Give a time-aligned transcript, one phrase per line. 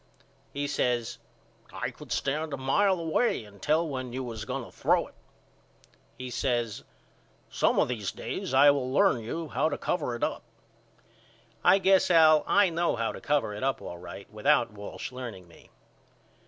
[0.51, 1.19] He says
[1.71, 5.13] I could stand a mile away and tell when you was going to throw it.
[6.17, 6.83] He says
[7.51, 10.41] Some of these days I will learn you how to cover it up.
[11.63, 15.47] I guess Al I know how to cover it up all right without Walsh learning
[15.47, 15.69] me.